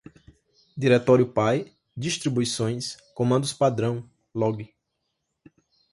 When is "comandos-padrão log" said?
3.13-4.67